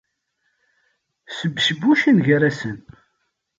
Sbecbucen 1.37 2.17
gar-asen. 2.25 2.77